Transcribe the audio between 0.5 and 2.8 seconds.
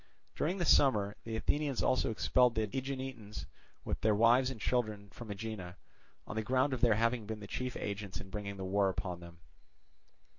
the summer the Athenians also expelled the